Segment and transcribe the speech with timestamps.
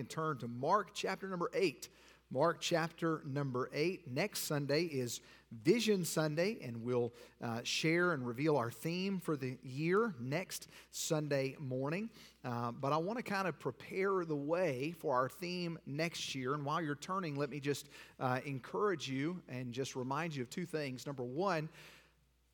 [0.00, 1.88] and turn to Mark chapter number 8.
[2.30, 4.10] Mark chapter number 8.
[4.10, 5.20] Next Sunday is
[5.62, 11.54] Vision Sunday, and we'll uh, share and reveal our theme for the year next Sunday
[11.58, 12.08] morning.
[12.44, 16.54] Uh, but I want to kind of prepare the way for our theme next year.
[16.54, 17.88] And while you're turning, let me just
[18.18, 21.04] uh, encourage you and just remind you of two things.
[21.04, 21.68] Number one,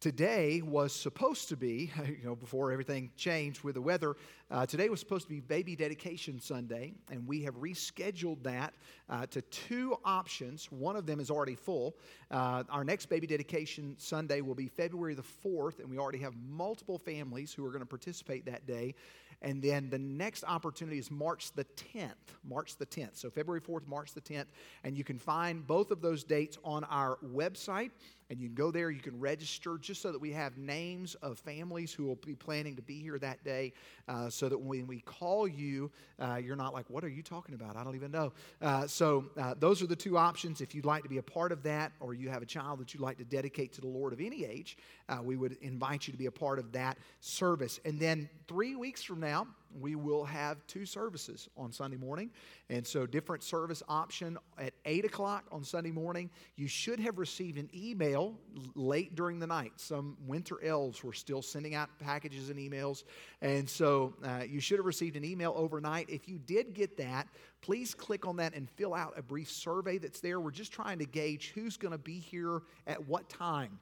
[0.00, 4.16] today was supposed to be, you know, before everything changed with the weather,
[4.50, 8.74] uh, today was supposed to be Baby Dedication Sunday, and we have rescheduled that
[9.08, 10.70] uh, to two options.
[10.70, 11.96] One of them is already full.
[12.30, 16.34] Uh, our next Baby Dedication Sunday will be February the 4th, and we already have
[16.48, 18.94] multiple families who are going to participate that day.
[19.42, 22.12] And then the next opportunity is March the 10th.
[22.48, 23.16] March the 10th.
[23.16, 24.46] So February 4th, March the 10th.
[24.82, 27.90] And you can find both of those dates on our website.
[28.28, 31.38] And you can go there, you can register just so that we have names of
[31.38, 33.72] families who will be planning to be here that day.
[34.08, 35.90] Uh, so that when we call you,
[36.20, 37.76] uh, you're not like, what are you talking about?
[37.76, 38.32] I don't even know.
[38.60, 40.60] Uh, so uh, those are the two options.
[40.60, 42.94] If you'd like to be a part of that, or you have a child that
[42.94, 44.76] you'd like to dedicate to the Lord of any age,
[45.08, 47.80] uh, we would invite you to be a part of that service.
[47.84, 49.46] And then three weeks from now,
[49.80, 52.30] we will have two services on Sunday morning.
[52.68, 56.30] And so, different service option at 8 o'clock on Sunday morning.
[56.56, 58.38] You should have received an email
[58.74, 59.72] late during the night.
[59.76, 63.04] Some winter elves were still sending out packages and emails.
[63.42, 66.10] And so, uh, you should have received an email overnight.
[66.10, 67.28] If you did get that,
[67.60, 70.40] please click on that and fill out a brief survey that's there.
[70.40, 73.78] We're just trying to gauge who's going to be here at what time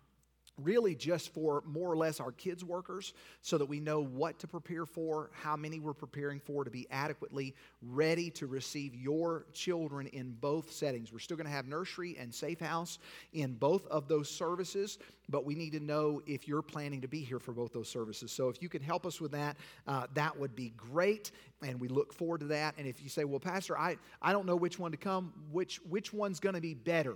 [0.62, 4.46] really just for more or less our kids workers so that we know what to
[4.46, 10.06] prepare for how many we're preparing for to be adequately ready to receive your children
[10.08, 11.12] in both settings.
[11.12, 12.98] We're still going to have nursery and safe house
[13.32, 17.20] in both of those services but we need to know if you're planning to be
[17.20, 18.30] here for both those services.
[18.30, 21.32] So if you could help us with that uh, that would be great
[21.62, 22.74] and we look forward to that.
[22.78, 25.80] And if you say well pastor i, I don't know which one to come which
[25.88, 27.14] which one's going to be better?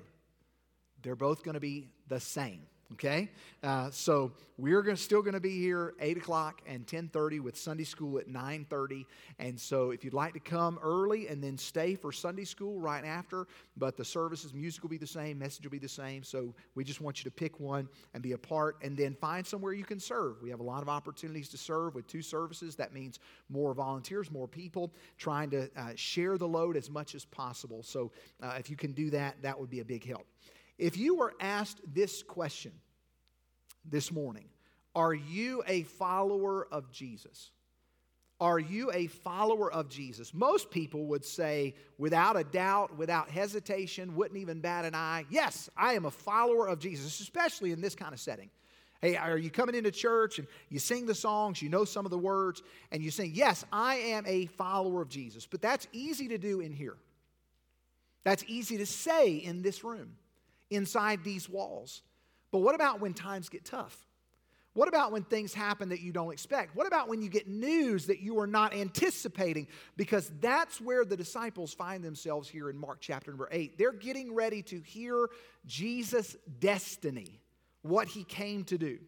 [1.02, 3.30] They're both going to be the same okay?
[3.62, 7.84] Uh, so we're gonna, still going to be here 8 o'clock and 10.30 with sunday
[7.84, 9.04] school at 9.30
[9.38, 13.04] and so if you'd like to come early and then stay for sunday school right
[13.04, 13.46] after
[13.76, 16.22] but the services music will be the same message will be the same.
[16.22, 19.46] So we just want you to pick one and be a part and then find
[19.46, 20.42] somewhere you can serve.
[20.42, 22.76] We have a lot of opportunities to serve with two services.
[22.76, 27.24] That means more volunteers more people trying to uh, share the load as much as
[27.24, 27.82] possible.
[27.82, 28.12] So
[28.42, 30.26] uh, if you can do that that would be a big help
[30.78, 32.72] if you were asked this question
[33.84, 34.48] this morning,
[34.94, 37.50] are you a follower of Jesus?
[38.40, 40.32] Are you a follower of Jesus?
[40.32, 45.68] Most people would say, without a doubt, without hesitation, wouldn't even bat an eye, yes,
[45.76, 48.50] I am a follower of Jesus, especially in this kind of setting.
[49.00, 52.10] Hey, are you coming into church and you sing the songs, you know some of
[52.10, 55.46] the words, and you sing, Yes, I am a follower of Jesus.
[55.46, 56.96] But that's easy to do in here.
[58.24, 60.16] That's easy to say in this room
[60.70, 62.02] inside these walls.
[62.50, 64.06] But what about when times get tough?
[64.74, 66.76] What about when things happen that you don't expect?
[66.76, 69.66] What about when you get news that you are not anticipating?
[69.96, 73.76] Because that's where the disciples find themselves here in Mark chapter number 8.
[73.76, 75.30] They're getting ready to hear
[75.66, 77.40] Jesus' destiny,
[77.82, 78.98] what he came to do.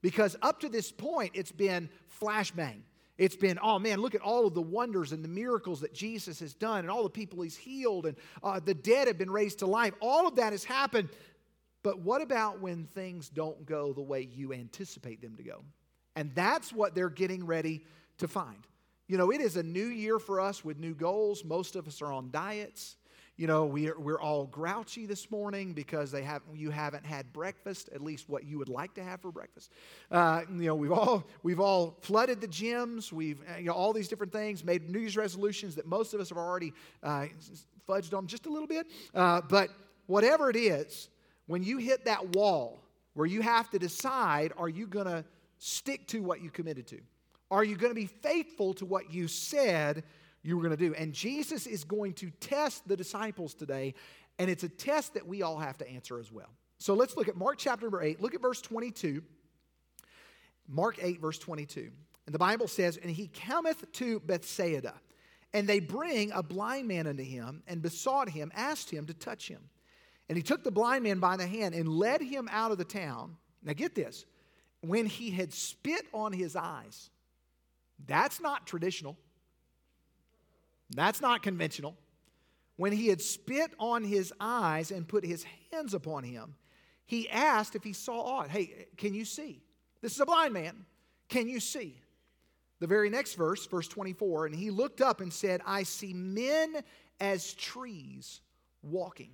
[0.00, 1.90] Because up to this point, it's been
[2.22, 2.80] flashbang.
[3.18, 6.38] It's been, oh man, look at all of the wonders and the miracles that Jesus
[6.38, 9.58] has done and all the people he's healed and uh, the dead have been raised
[9.58, 9.92] to life.
[10.00, 11.08] All of that has happened.
[11.82, 15.64] But what about when things don't go the way you anticipate them to go?
[16.14, 17.84] And that's what they're getting ready
[18.18, 18.66] to find.
[19.08, 21.44] You know, it is a new year for us with new goals.
[21.44, 22.96] Most of us are on diets.
[23.38, 27.32] You know, we are, we're all grouchy this morning because they have, you haven't had
[27.32, 29.70] breakfast, at least what you would like to have for breakfast.
[30.10, 33.12] Uh, you know, we've all, we've all flooded the gyms.
[33.12, 36.30] We've, you know, all these different things, made New Year's resolutions that most of us
[36.30, 36.72] have already
[37.04, 37.26] uh,
[37.88, 38.88] fudged on just a little bit.
[39.14, 39.70] Uh, but
[40.06, 41.08] whatever it is,
[41.46, 42.82] when you hit that wall
[43.14, 45.24] where you have to decide are you going to
[45.58, 46.98] stick to what you committed to?
[47.52, 50.02] Are you going to be faithful to what you said
[50.42, 50.94] you were going to do.
[50.94, 53.94] And Jesus is going to test the disciples today,
[54.38, 56.50] and it's a test that we all have to answer as well.
[56.78, 58.20] So let's look at Mark chapter number 8.
[58.20, 59.22] Look at verse 22.
[60.68, 61.90] Mark 8, verse 22.
[62.26, 64.94] And the Bible says, And he cometh to Bethsaida,
[65.52, 69.48] and they bring a blind man unto him, and besought him, asked him to touch
[69.48, 69.62] him.
[70.28, 72.84] And he took the blind man by the hand and led him out of the
[72.84, 73.36] town.
[73.62, 74.26] Now get this
[74.80, 77.10] when he had spit on his eyes,
[78.06, 79.16] that's not traditional.
[80.90, 81.96] That's not conventional.
[82.76, 86.54] When he had spit on his eyes and put his hands upon him,
[87.06, 88.50] he asked if he saw aught.
[88.50, 89.60] Hey, can you see?
[90.00, 90.84] This is a blind man.
[91.28, 92.00] Can you see?
[92.80, 96.82] The very next verse, verse 24, and he looked up and said, I see men
[97.18, 98.40] as trees
[98.82, 99.30] walking.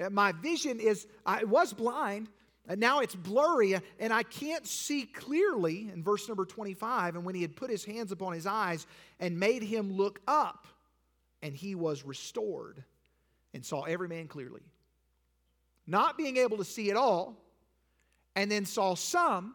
[0.00, 2.28] Uh, my vision is, I was blind,
[2.68, 7.16] and now it's blurry, and I can't see clearly in verse number 25.
[7.16, 8.86] And when he had put his hands upon his eyes
[9.18, 10.66] and made him look up,
[11.42, 12.84] and he was restored
[13.54, 14.60] and saw every man clearly.
[15.86, 17.36] Not being able to see at all,
[18.36, 19.54] and then saw some,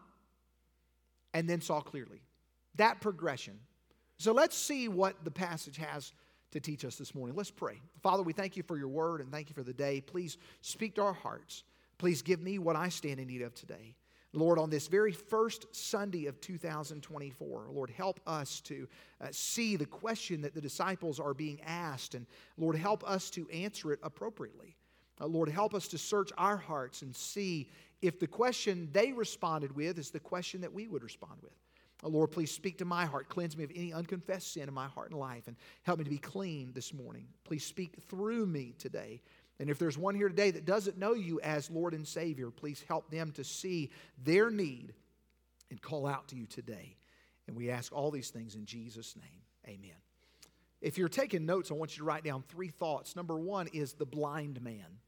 [1.32, 2.20] and then saw clearly.
[2.74, 3.60] That progression.
[4.18, 6.12] So let's see what the passage has
[6.50, 7.36] to teach us this morning.
[7.36, 7.80] Let's pray.
[8.02, 10.00] Father, we thank you for your word and thank you for the day.
[10.00, 11.62] Please speak to our hearts.
[12.04, 13.94] Please give me what I stand in need of today.
[14.34, 18.86] Lord, on this very first Sunday of 2024, Lord, help us to
[19.22, 22.26] uh, see the question that the disciples are being asked, and
[22.58, 24.76] Lord, help us to answer it appropriately.
[25.18, 27.70] Uh, Lord, help us to search our hearts and see
[28.02, 31.54] if the question they responded with is the question that we would respond with.
[32.02, 33.30] Oh, Lord, please speak to my heart.
[33.30, 36.10] Cleanse me of any unconfessed sin in my heart and life and help me to
[36.10, 37.26] be clean this morning.
[37.44, 39.22] Please speak through me today.
[39.60, 42.84] And if there's one here today that doesn't know you as Lord and Savior, please
[42.88, 43.90] help them to see
[44.22, 44.94] their need
[45.70, 46.96] and call out to you today.
[47.46, 49.42] And we ask all these things in Jesus' name.
[49.66, 49.96] Amen.
[50.80, 53.16] If you're taking notes, I want you to write down three thoughts.
[53.16, 54.98] Number one is the blind man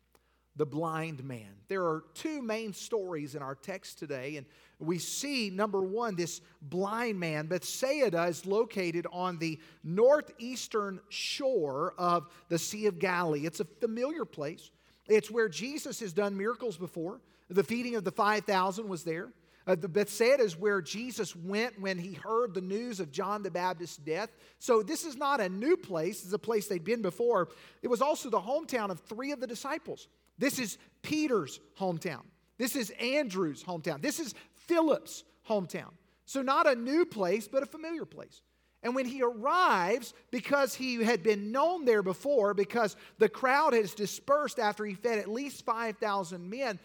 [0.56, 1.48] the blind man.
[1.68, 4.46] There are two main stories in our text today, and
[4.78, 7.46] we see number one, this blind man.
[7.46, 13.46] Bethsaida is located on the northeastern shore of the Sea of Galilee.
[13.46, 14.70] It's a familiar place,
[15.08, 17.20] it's where Jesus has done miracles before.
[17.48, 19.28] The feeding of the 5,000 was there.
[19.66, 23.50] Uh, the Bethsaida is where Jesus went when he heard the news of John the
[23.50, 24.30] Baptist's death.
[24.60, 27.48] So this is not a new place, it's a place they'd been before.
[27.82, 30.06] It was also the hometown of three of the disciples.
[30.38, 32.22] This is Peter's hometown.
[32.58, 34.00] This is Andrew's hometown.
[34.00, 35.92] This is Philip's hometown.
[36.26, 38.42] So, not a new place, but a familiar place.
[38.82, 43.94] And when he arrives, because he had been known there before, because the crowd has
[43.94, 46.78] dispersed after he fed at least 5,000 men,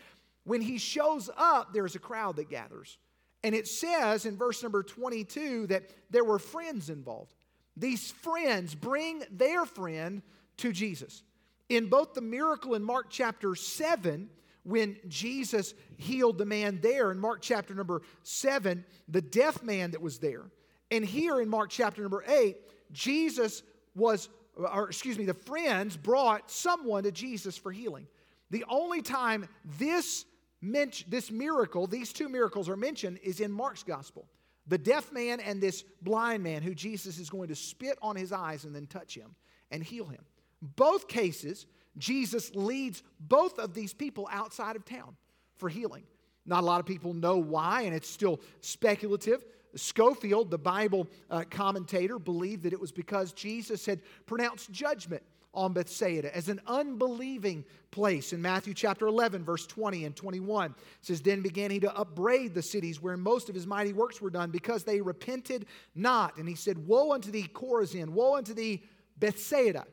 [0.44, 2.98] when he shows up, there's a crowd that gathers.
[3.44, 7.34] And it says in verse number 22 that there were friends involved.
[7.78, 10.22] These friends bring their friend
[10.58, 11.24] to Jesus.
[11.70, 14.30] In both the miracle in Mark chapter 7,
[14.64, 20.02] when Jesus healed the man there in Mark chapter number 7, the deaf man that
[20.02, 20.44] was there.
[20.92, 22.58] And here in Mark chapter number 8,
[22.92, 23.64] Jesus
[23.96, 28.06] was, or excuse me, the friends brought someone to Jesus for healing.
[28.52, 29.48] The only time
[29.80, 30.26] this,
[30.62, 34.28] this miracle, these two miracles are mentioned, is in Mark's gospel.
[34.68, 38.32] The deaf man and this blind man who Jesus is going to spit on his
[38.32, 39.36] eyes and then touch him
[39.72, 40.24] and heal him.
[40.62, 41.66] Both cases,
[41.98, 45.16] Jesus leads both of these people outside of town
[45.56, 46.04] for healing.
[46.46, 49.44] Not a lot of people know why, and it's still speculative.
[49.76, 55.74] Scofield, the Bible uh, commentator, believed that it was because Jesus had pronounced judgment on
[55.74, 58.32] Bethsaida as an unbelieving place.
[58.34, 62.62] In Matthew chapter 11, verse 20 and 21, says, Then began he to upbraid the
[62.62, 66.38] cities where most of his mighty works were done because they repented not.
[66.38, 68.10] And he said, Woe unto thee, Chorazin!
[68.10, 68.84] Woe unto thee,
[69.18, 69.86] Bethsaida!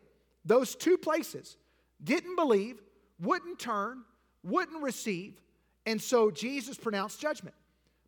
[0.45, 1.57] Those two places
[2.03, 2.81] didn't believe,
[3.21, 4.05] wouldn't turn,
[4.45, 5.41] wouldn't receive,
[5.87, 7.55] and so Jesus pronounced judgment.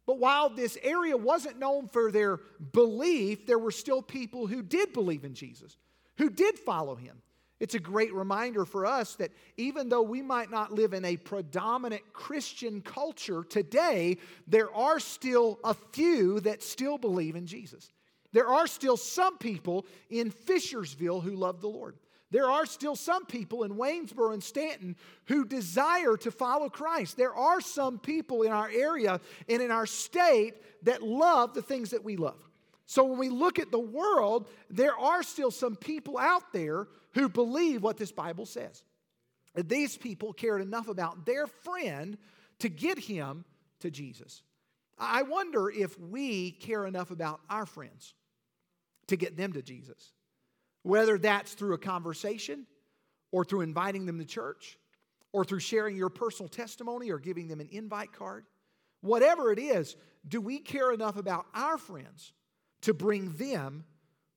[0.07, 2.41] But while this area wasn't known for their
[2.73, 5.77] belief, there were still people who did believe in Jesus,
[6.17, 7.21] who did follow him.
[7.61, 11.19] It's a great reminder for us that even though we might not live in a
[11.19, 17.93] predominant Christian culture today, there are still a few that still believe in Jesus.
[18.33, 21.97] There are still some people in Fishersville who love the Lord.
[22.31, 24.97] There are still some people in Waynesboro and Staunton
[25.27, 27.17] who desire to follow Christ.
[27.17, 31.91] There are some people in our area and in our state that love the things
[31.91, 32.39] that we love.
[32.87, 37.29] So when we look at the world, there are still some people out there who
[37.29, 38.83] believe what this Bible says.
[39.55, 42.17] These people cared enough about their friend
[42.61, 43.45] to get him
[43.81, 44.43] to Jesus.
[44.99, 48.15] I wonder if we care enough about our friends
[49.09, 50.13] to get them to Jesus.
[50.83, 52.67] Whether that's through a conversation
[53.33, 54.79] or through inviting them to church
[55.33, 58.45] or through sharing your personal testimony or giving them an invite card.
[59.01, 62.33] Whatever it is, do we care enough about our friends
[62.83, 63.85] to bring them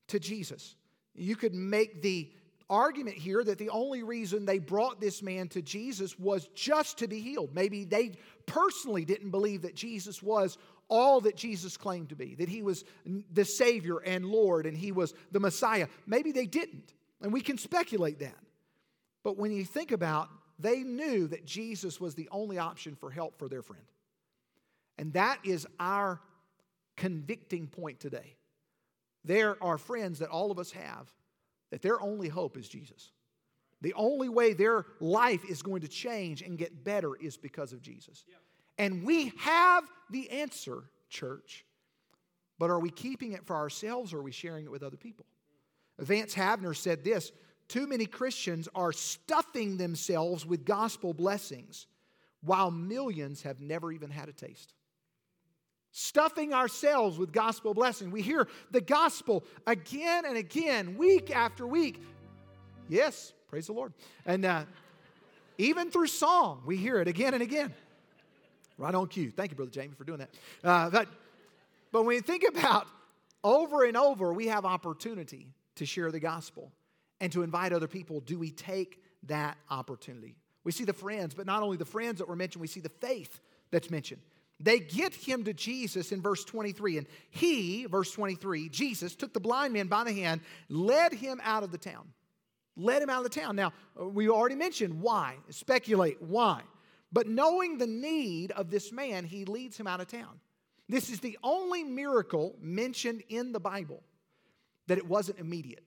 [0.08, 0.76] to Jesus?
[1.16, 2.32] You could make the
[2.74, 7.08] argument here that the only reason they brought this man to Jesus was just to
[7.08, 7.54] be healed.
[7.54, 8.14] Maybe they
[8.46, 10.58] personally didn't believe that Jesus was
[10.90, 12.84] all that Jesus claimed to be, that he was
[13.32, 15.88] the Savior and Lord and he was the Messiah.
[16.06, 18.38] Maybe they didn't, and we can speculate that.
[19.24, 23.38] But when you think about, they knew that Jesus was the only option for help
[23.38, 23.86] for their friend.
[24.98, 26.20] And that is our
[26.98, 28.36] convicting point today.
[29.26, 31.12] there are friends that all of us have
[31.74, 33.10] that their only hope is Jesus.
[33.82, 37.82] The only way their life is going to change and get better is because of
[37.82, 38.26] Jesus.
[38.78, 41.66] And we have the answer, church.
[42.60, 45.26] But are we keeping it for ourselves or are we sharing it with other people?
[45.98, 47.32] Vance Havner said this
[47.68, 51.88] Too many Christians are stuffing themselves with gospel blessings
[52.42, 54.76] while millions have never even had a taste
[55.94, 58.12] stuffing ourselves with gospel blessing.
[58.12, 62.02] We hear the gospel again and again, week after week.
[62.90, 63.94] Yes, praise the Lord.
[64.26, 64.64] And uh,
[65.58, 67.74] even through song, we hear it again and again.
[68.78, 69.30] Right on cue.
[69.30, 70.30] Thank you, Brother Jamie, for doing that.
[70.64, 71.08] Uh, but,
[71.92, 72.88] but when you think about
[73.44, 76.72] over and over, we have opportunity to share the gospel
[77.22, 78.20] and to invite other people.
[78.20, 80.36] Do we take that opportunity?
[80.64, 82.90] We see the friends, but not only the friends that were mentioned, we see the
[82.90, 84.22] faith that's mentioned.
[84.60, 87.00] They get him to Jesus in verse 23.
[87.00, 91.64] And he, verse 23, Jesus took the blind man by the hand, led him out
[91.64, 92.08] of the town.
[92.76, 93.56] Led him out of the town.
[93.56, 95.36] Now, we already mentioned why.
[95.50, 96.62] Speculate why.
[97.12, 100.40] But knowing the need of this man, he leads him out of town.
[100.90, 104.02] This is the only miracle mentioned in the Bible
[104.88, 105.84] that it wasn't immediate.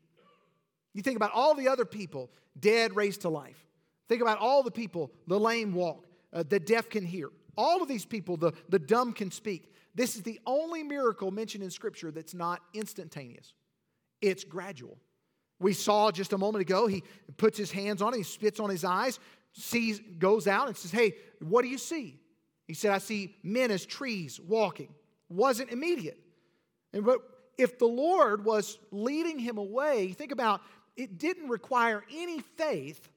[0.95, 3.67] You think about all the other people, dead raised to life.
[4.09, 7.31] Think about all the people, the lame walk, uh, the deaf can hear.
[7.57, 9.73] All of these people, the, the dumb can speak.
[9.95, 13.55] This is the only miracle mentioned in Scripture that's not instantaneous,
[14.21, 14.99] it's gradual.
[15.59, 17.03] We saw just a moment ago, he
[17.39, 19.19] puts his hands on it, he spits on his eyes,
[19.53, 22.21] sees, goes out and says, Hey, what do you see?
[22.67, 24.95] He said, I see men as trees walking.
[25.31, 26.19] Wasn't immediate.
[26.93, 27.21] And but
[27.57, 30.61] if the Lord was leading him away, think about
[30.95, 33.09] it didn't require any faith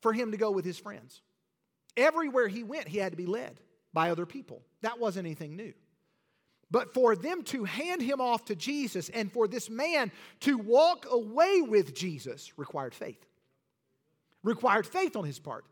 [0.00, 1.20] for him to go with his friends.
[1.96, 3.60] Everywhere he went, he had to be led
[3.92, 4.62] by other people.
[4.82, 5.72] That wasn't anything new.
[6.70, 11.06] But for them to hand him off to Jesus and for this man to walk
[11.10, 13.26] away with Jesus required faith.
[14.42, 15.66] Required faith on his part.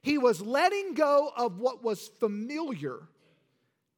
[0.00, 3.00] He was letting go of what was familiar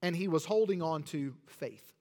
[0.03, 1.93] and he was holding on to faith.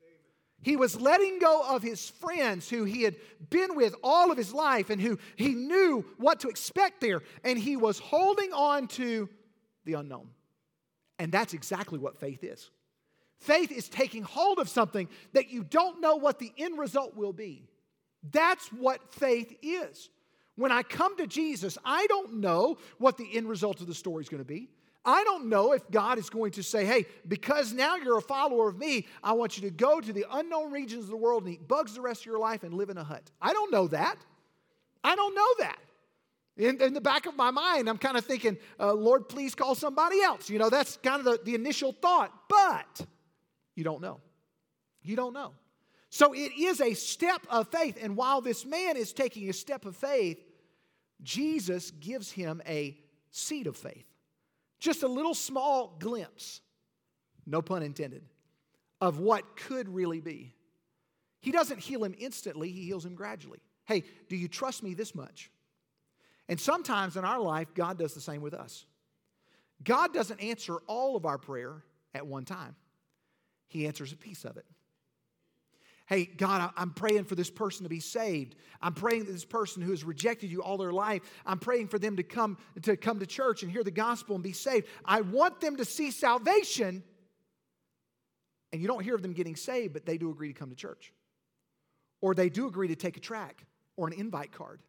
[0.62, 3.16] He was letting go of his friends who he had
[3.50, 7.60] been with all of his life and who he knew what to expect there, and
[7.60, 9.30] he was holding on to
[9.86, 10.30] the unknown.
[11.20, 12.70] And that's exactly what faith is.
[13.40, 17.34] Faith is taking hold of something that you don't know what the end result will
[17.34, 17.68] be.
[18.32, 20.10] That's what faith is.
[20.56, 24.24] When I come to Jesus, I don't know what the end result of the story
[24.24, 24.70] is going to be.
[25.06, 28.68] I don't know if God is going to say, hey, because now you're a follower
[28.68, 31.54] of me, I want you to go to the unknown regions of the world and
[31.54, 33.32] eat bugs the rest of your life and live in a hut.
[33.42, 34.18] I don't know that.
[35.04, 35.78] I don't know that.
[36.58, 39.76] In, in, the back of my mind, I'm kind of thinking, uh, Lord, please call
[39.76, 40.50] somebody else.
[40.50, 43.06] You know, that's kind of the, the initial thought, but
[43.76, 44.20] you don't know.
[45.04, 45.54] You don't know.
[46.10, 47.98] So it is a step of faith.
[48.02, 50.44] And while this man is taking a step of faith,
[51.22, 52.98] Jesus gives him a
[53.30, 54.06] seed of faith.
[54.80, 56.62] Just a little small glimpse,
[57.46, 58.24] no pun intended,
[59.00, 60.54] of what could really be.
[61.40, 63.60] He doesn't heal him instantly, he heals him gradually.
[63.86, 65.52] Hey, do you trust me this much?
[66.50, 68.86] And sometimes in our life, God does the same with us.
[69.84, 72.76] God doesn't answer all of our prayer at one time,
[73.68, 74.66] He answers a piece of it.
[76.08, 78.56] Hey, God, I'm praying for this person to be saved.
[78.82, 82.00] I'm praying that this person who has rejected you all their life, I'm praying for
[82.00, 84.88] them to come to come to church and hear the gospel and be saved.
[85.04, 87.04] I want them to see salvation.
[88.72, 90.76] And you don't hear of them getting saved, but they do agree to come to
[90.76, 91.14] church.
[92.22, 93.66] Or they do agree to take a track
[93.98, 94.82] or an invite card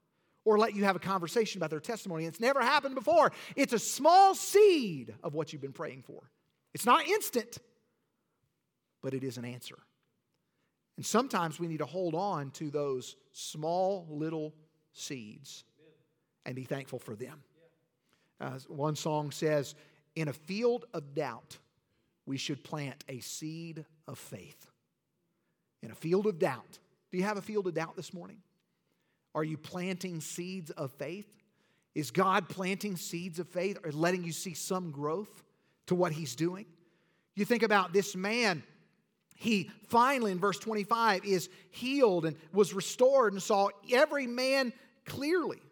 [0.49, 2.25] or let you have a conversation about their testimony.
[2.25, 3.33] It's never happened before.
[3.55, 6.31] It's a small seed of what you've been praying for.
[6.73, 7.59] It's not instant,
[9.02, 9.76] but it is an answer.
[10.97, 14.55] And sometimes we need to hold on to those small little
[14.95, 15.64] seeds
[16.47, 17.43] and be thankful for them.
[18.40, 19.75] Uh, one song says,
[20.17, 21.59] In a field of doubt,
[22.25, 24.67] we should plant a seed of faith.
[25.83, 26.78] In a field of doubt.
[27.11, 28.38] Do you have a field of doubt this morning?
[29.38, 31.33] Are you planting seeds of faith?
[31.95, 35.45] Is God planting seeds of faith or letting you see some growth
[35.87, 36.66] to what He's doing?
[37.37, 38.64] You think about this man,
[39.37, 44.73] he finally, in verse 25, is healed and was restored and saw every man
[45.07, 45.62] clearly.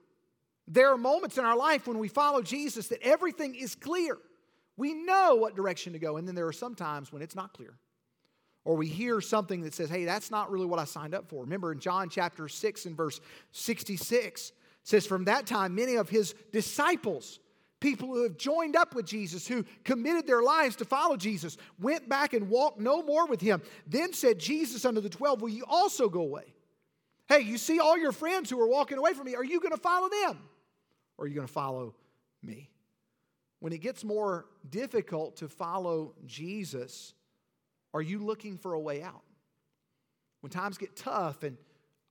[0.69, 4.17] There are moments in our life when we follow Jesus that everything is clear.
[4.77, 7.53] We know what direction to go, and then there are some times when it's not
[7.53, 7.77] clear
[8.67, 11.45] or we hear something that says, hey, that's not really what I signed up for.
[11.45, 13.21] Remember in John chapter 6 and verse
[13.53, 14.51] 66,
[14.83, 17.39] says, From that time, many of his disciples,
[17.79, 22.09] people who have joined up with Jesus, who committed their lives to follow Jesus, went
[22.09, 23.63] back and walked no more with him.
[23.87, 26.53] Then said Jesus unto the twelve, Will you also go away?
[27.29, 29.37] Hey, you see all your friends who are walking away from me.
[29.37, 30.41] Are you going to follow them?
[31.19, 31.95] Or are you going to follow
[32.43, 32.69] me?
[33.61, 37.15] When it gets more difficult to follow Jesus,
[37.97, 39.23] are you looking for a way out?
[40.43, 41.57] When times get tough and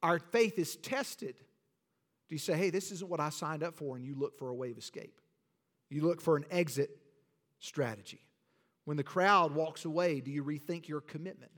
[0.01, 1.35] our faith is tested,
[2.27, 4.49] do you say, hey, this isn't what I signed up for, and you look for
[4.49, 5.21] a way of escape?
[5.91, 6.89] You look for an exit
[7.59, 8.21] strategy.
[8.85, 11.51] When the crowd walks away, do you rethink your commitment?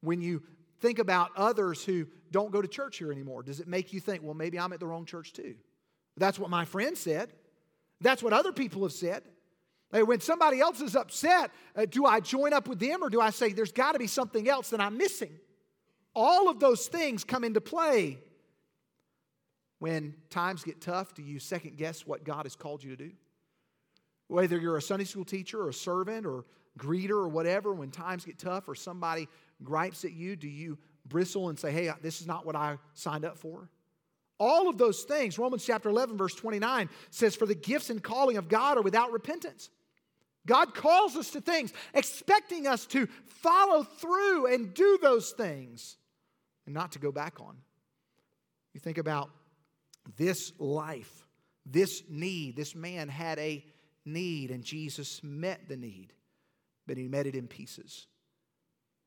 [0.00, 0.42] When you
[0.80, 4.24] think about others who don't go to church here anymore, does it make you think,
[4.24, 5.54] well, maybe I'm at the wrong church too?
[6.16, 7.32] That's what my friend said.
[8.00, 9.22] That's what other people have said.
[10.02, 13.30] When somebody else is upset, uh, do I join up with them or do I
[13.30, 15.30] say there's got to be something else that I'm missing?
[16.16, 18.18] All of those things come into play.
[19.78, 23.12] When times get tough, do you second guess what God has called you to do?
[24.28, 26.44] Whether you're a Sunday school teacher or a servant or
[26.78, 29.28] greeter or whatever, when times get tough or somebody
[29.62, 33.24] gripes at you, do you bristle and say, hey, this is not what I signed
[33.24, 33.68] up for?
[34.40, 38.36] All of those things, Romans chapter 11, verse 29 says, For the gifts and calling
[38.36, 39.70] of God are without repentance.
[40.46, 45.96] God calls us to things, expecting us to follow through and do those things
[46.66, 47.56] and not to go back on.
[48.72, 49.30] You think about
[50.16, 51.26] this life,
[51.64, 52.56] this need.
[52.56, 53.64] This man had a
[54.04, 56.12] need, and Jesus met the need,
[56.86, 58.06] but he met it in pieces.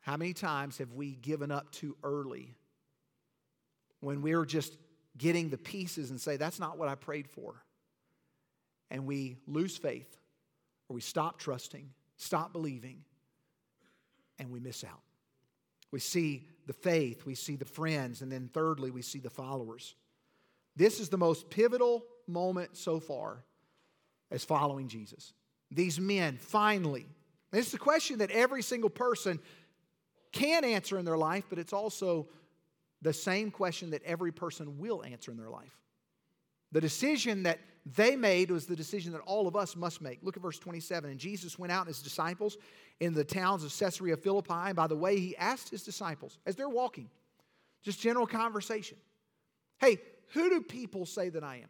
[0.01, 2.55] How many times have we given up too early
[3.99, 4.75] when we're just
[5.17, 7.61] getting the pieces and say, That's not what I prayed for?
[8.89, 10.17] And we lose faith,
[10.89, 13.03] or we stop trusting, stop believing,
[14.39, 15.01] and we miss out.
[15.91, 19.95] We see the faith, we see the friends, and then thirdly, we see the followers.
[20.75, 23.43] This is the most pivotal moment so far
[24.29, 25.33] as following Jesus.
[25.71, 27.05] These men finally,
[27.51, 29.39] this is a question that every single person
[30.31, 32.27] can answer in their life, but it's also
[33.01, 35.75] the same question that every person will answer in their life.
[36.71, 37.59] The decision that
[37.95, 40.19] they made was the decision that all of us must make.
[40.21, 41.09] Look at verse 27.
[41.09, 42.57] And Jesus went out and his disciples
[42.99, 44.53] in the towns of Caesarea Philippi.
[44.53, 47.09] And by the way, he asked his disciples as they're walking,
[47.83, 48.97] just general conversation.
[49.79, 49.99] Hey,
[50.33, 51.69] who do people say that I am?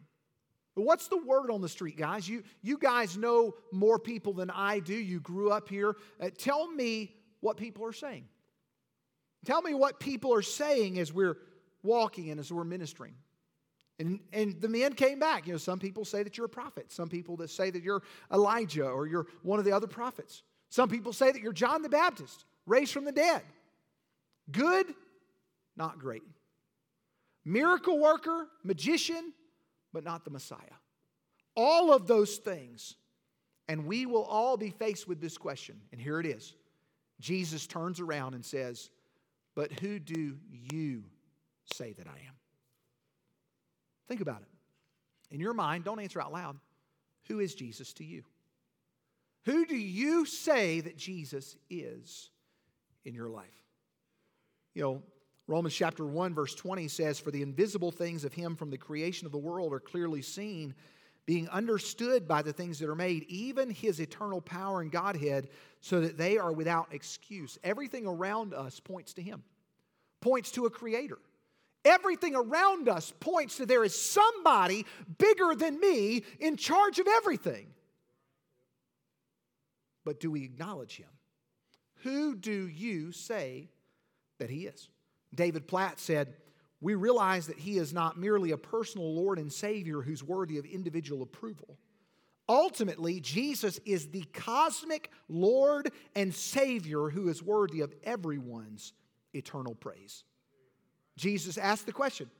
[0.74, 2.28] What's the word on the street, guys?
[2.28, 4.94] You, you guys know more people than I do.
[4.94, 5.96] You grew up here.
[6.20, 8.24] Uh, tell me what people are saying.
[9.44, 11.36] Tell me what people are saying as we're
[11.82, 13.14] walking and as we're ministering.
[13.98, 15.46] And, and the men came back.
[15.46, 16.92] You know, some people say that you're a prophet.
[16.92, 20.42] Some people that say that you're Elijah or you're one of the other prophets.
[20.70, 23.42] Some people say that you're John the Baptist, raised from the dead.
[24.50, 24.86] Good,
[25.76, 26.22] not great.
[27.44, 29.32] Miracle worker, magician,
[29.92, 30.58] but not the Messiah.
[31.56, 32.94] All of those things.
[33.68, 35.80] And we will all be faced with this question.
[35.92, 36.54] And here it is
[37.20, 38.90] Jesus turns around and says,
[39.54, 40.36] But who do
[40.72, 41.04] you
[41.74, 42.37] say that I am?
[44.08, 44.48] Think about it.
[45.34, 46.56] In your mind, don't answer out loud.
[47.28, 48.24] Who is Jesus to you?
[49.44, 52.30] Who do you say that Jesus is
[53.04, 53.46] in your life?
[54.74, 55.02] You know,
[55.46, 59.26] Romans chapter 1, verse 20 says, For the invisible things of him from the creation
[59.26, 60.74] of the world are clearly seen,
[61.24, 65.48] being understood by the things that are made, even his eternal power and Godhead,
[65.80, 67.58] so that they are without excuse.
[67.64, 69.42] Everything around us points to him,
[70.20, 71.18] points to a creator.
[71.84, 74.84] Everything around us points to there is somebody
[75.18, 77.68] bigger than me in charge of everything.
[80.04, 81.08] But do we acknowledge him?
[82.02, 83.68] Who do you say
[84.38, 84.88] that he is?
[85.34, 86.34] David Platt said,
[86.80, 90.64] We realize that he is not merely a personal Lord and Savior who's worthy of
[90.64, 91.78] individual approval.
[92.48, 98.94] Ultimately, Jesus is the cosmic Lord and Savior who is worthy of everyone's
[99.34, 100.24] eternal praise.
[101.18, 102.30] Jesus asked the question,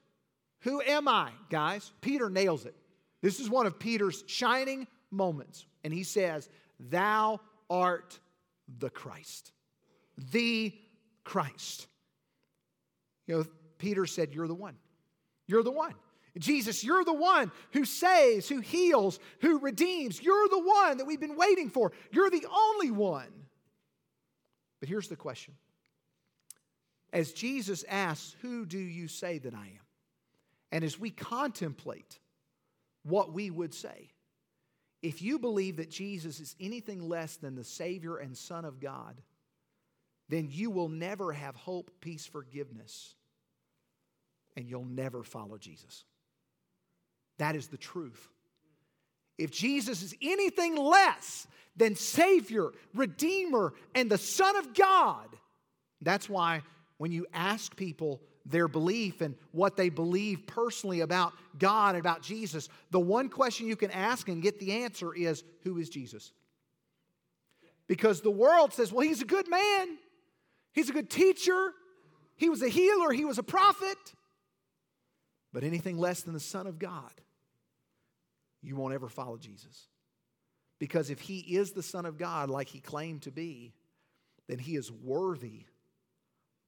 [0.60, 1.92] Who am I, guys?
[2.00, 2.74] Peter nails it.
[3.20, 5.66] This is one of Peter's shining moments.
[5.84, 8.18] And he says, Thou art
[8.78, 9.52] the Christ.
[10.30, 10.72] The
[11.24, 11.86] Christ.
[13.26, 13.44] You know,
[13.78, 14.76] Peter said, You're the one.
[15.46, 15.94] You're the one.
[16.38, 20.22] Jesus, you're the one who saves, who heals, who redeems.
[20.22, 21.90] You're the one that we've been waiting for.
[22.12, 23.26] You're the only one.
[24.78, 25.54] But here's the question
[27.12, 29.86] as Jesus asks, Who do you say that I am?
[30.70, 32.18] And as we contemplate
[33.02, 34.10] what we would say,
[35.02, 39.20] if you believe that Jesus is anything less than the Savior and Son of God,
[40.28, 43.14] then you will never have hope, peace, forgiveness,
[44.56, 46.04] and you'll never follow Jesus.
[47.38, 48.28] That is the truth.
[49.38, 55.28] If Jesus is anything less than Savior, Redeemer, and the Son of God,
[56.02, 56.62] that's why
[56.98, 62.22] when you ask people their belief and what they believe personally about God and about
[62.22, 66.32] Jesus, the one question you can ask and get the answer is Who is Jesus?
[67.86, 69.96] Because the world says, Well, he's a good man,
[70.72, 71.72] he's a good teacher,
[72.36, 73.96] he was a healer, he was a prophet.
[75.52, 77.10] But anything less than the Son of God,
[78.62, 79.88] you won't ever follow Jesus.
[80.78, 83.72] Because if he is the Son of God, like he claimed to be,
[84.46, 85.64] then he is worthy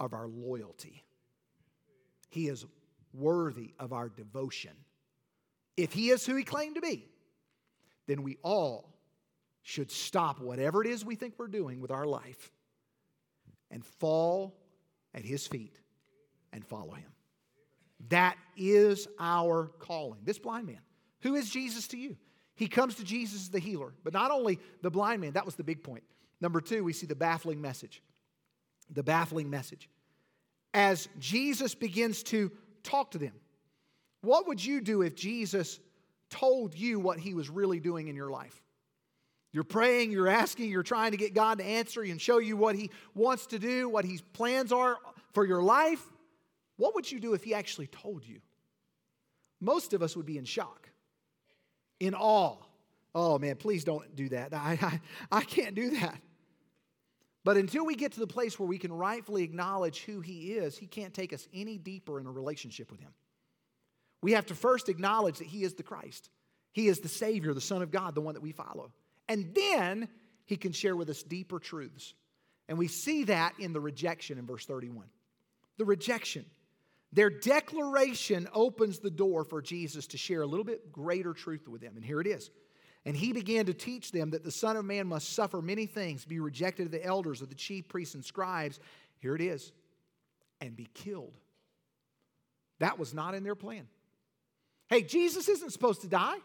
[0.01, 1.05] of our loyalty.
[2.31, 2.65] He is
[3.13, 4.73] worthy of our devotion.
[5.77, 7.07] If he is who he claimed to be,
[8.07, 8.97] then we all
[9.63, 12.51] should stop whatever it is we think we're doing with our life
[13.71, 14.57] and fall
[15.15, 15.79] at his feet
[16.53, 17.11] and follow him.
[18.09, 20.21] That is our calling.
[20.25, 20.81] This blind man,
[21.21, 22.17] who is Jesus to you?
[22.55, 25.55] He comes to Jesus as the healer, but not only the blind man, that was
[25.55, 26.03] the big point.
[26.41, 28.03] Number two, we see the baffling message.
[28.93, 29.89] The baffling message.
[30.73, 33.33] As Jesus begins to talk to them,
[34.23, 35.81] what would you do if Jesus
[36.29, 38.63] told you what he was really doing in your life?
[39.53, 42.57] You're praying, you're asking, you're trying to get God to answer you and show you
[42.57, 44.97] what he wants to do, what his plans are
[45.33, 46.05] for your life.
[46.77, 48.41] What would you do if he actually told you?
[49.61, 50.89] Most of us would be in shock,
[51.99, 52.57] in awe.
[53.15, 54.55] Oh man, please don't do that.
[54.55, 55.01] I, I,
[55.39, 56.21] I can't do that.
[57.45, 60.77] But until we get to the place where we can rightfully acknowledge who He is,
[60.77, 63.13] He can't take us any deeper in a relationship with Him.
[64.23, 66.29] We have to first acknowledge that He is the Christ,
[66.73, 68.93] He is the Savior, the Son of God, the one that we follow.
[69.29, 70.09] And then
[70.45, 72.15] He can share with us deeper truths.
[72.69, 75.07] And we see that in the rejection in verse 31.
[75.79, 76.45] The rejection.
[77.13, 81.81] Their declaration opens the door for Jesus to share a little bit greater truth with
[81.81, 81.95] them.
[81.97, 82.51] And here it is
[83.05, 86.25] and he began to teach them that the Son of Man must suffer many things,
[86.25, 88.79] be rejected of the elders, of the chief priests and scribes.
[89.19, 89.73] Here it is,
[90.61, 91.33] and be killed.
[92.79, 93.87] That was not in their plan.
[94.89, 96.39] Hey, Jesus isn't supposed to die.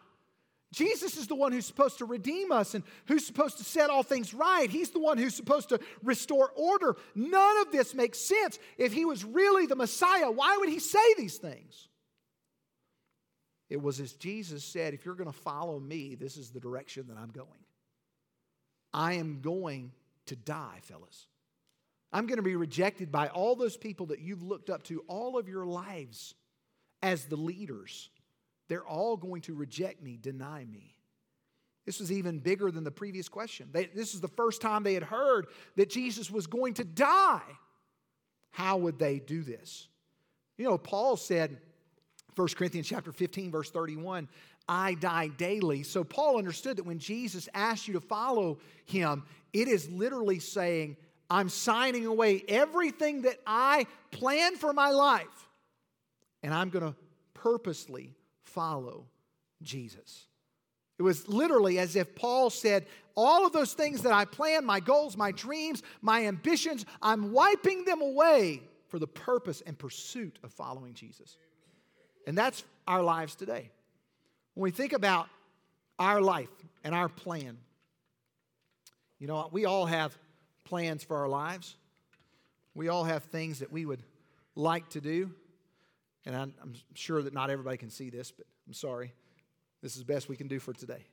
[0.71, 4.03] Jesus is the one who's supposed to redeem us and who's supposed to set all
[4.03, 4.69] things right.
[4.69, 6.97] He's the one who's supposed to restore order.
[7.15, 8.59] None of this makes sense.
[8.77, 11.87] If he was really the Messiah, why would he say these things?
[13.69, 17.07] It was as Jesus said, if you're going to follow me, this is the direction
[17.07, 17.47] that I'm going.
[18.93, 19.91] I am going
[20.27, 21.27] to die, fellas.
[22.13, 25.37] I'm going to be rejected by all those people that you've looked up to all
[25.37, 26.35] of your lives
[27.01, 28.09] as the leaders.
[28.69, 30.95] They're all going to reject me, deny me.
[31.85, 33.69] This was even bigger than the previous question.
[33.71, 37.41] They, this is the first time they had heard that Jesus was going to die.
[38.51, 39.87] How would they do this?
[40.57, 41.57] You know, Paul said,
[42.35, 44.27] 1 Corinthians chapter 15 verse 31,
[44.67, 45.83] I die daily.
[45.83, 50.97] So Paul understood that when Jesus asked you to follow him, it is literally saying,
[51.29, 55.49] I'm signing away everything that I plan for my life,
[56.43, 56.95] and I'm going to
[57.33, 59.05] purposely follow
[59.61, 60.27] Jesus.
[60.97, 64.79] It was literally as if Paul said, All of those things that I plan, my
[64.79, 70.53] goals, my dreams, my ambitions, I'm wiping them away for the purpose and pursuit of
[70.53, 71.37] following Jesus.
[72.25, 73.69] And that's our lives today.
[74.53, 75.27] When we think about
[75.99, 76.49] our life
[76.83, 77.57] and our plan,
[79.19, 80.17] you know, we all have
[80.65, 81.75] plans for our lives.
[82.73, 84.03] We all have things that we would
[84.55, 85.31] like to do.
[86.25, 89.13] And I'm, sure that not everybody can see this, but I'm sorry.
[89.81, 91.05] This is the best we can do for today.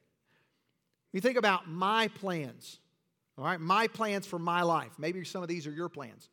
[1.12, 2.78] You think about my plans,
[3.36, 3.60] all right?
[3.60, 4.92] My plans for my life.
[4.98, 6.30] Maybe some of these are your plans.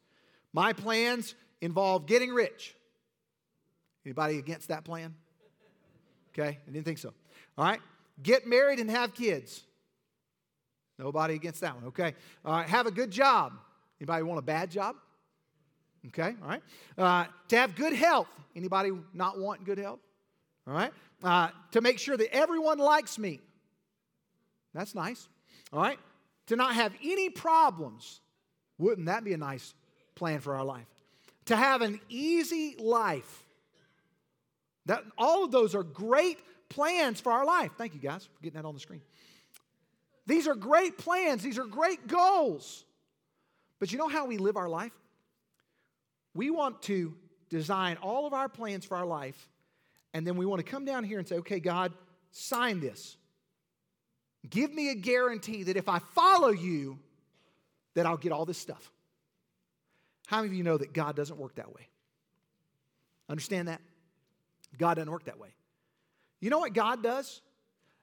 [0.54, 2.76] My plans involve getting rich.
[4.06, 5.14] Anybody against that plan?
[6.34, 7.14] Okay, I didn't think so.
[7.58, 7.80] All right,
[8.22, 9.64] get married and have kids.
[10.98, 11.86] Nobody against that one.
[11.86, 12.14] Okay,
[12.46, 13.54] all right, have a good job.
[14.00, 14.96] Anybody want a bad job?
[16.08, 16.62] Okay, all right.
[16.98, 18.28] Uh, to have good health.
[18.56, 20.00] Anybody not want good health?
[20.68, 20.92] All right.
[21.24, 23.42] Uh, to make sure that everyone likes me.
[24.74, 25.28] That's nice.
[25.74, 26.00] All right.
[26.48, 28.22] To not have any problems.
[28.78, 29.74] Wouldn't that be a nice
[30.16, 30.88] plan for our life?
[31.46, 33.46] To have an easy life.
[34.90, 37.70] That, all of those are great plans for our life.
[37.78, 39.02] Thank you guys for getting that on the screen.
[40.26, 42.86] These are great plans, these are great goals.
[43.80, 44.92] But you know how we live our life?
[46.34, 47.14] We want to
[47.52, 49.48] design all of our plans for our life,
[50.16, 51.94] and then we want to come down here and say, okay, God,
[52.32, 53.16] sign this.
[54.50, 56.98] Give me a guarantee that if I follow you,
[57.94, 58.92] that I'll get all this stuff.
[60.26, 61.90] How many of you know that God doesn't work that way?
[63.30, 63.82] Understand that?
[64.78, 65.50] God doesn't work that way.
[66.40, 67.42] You know what God does?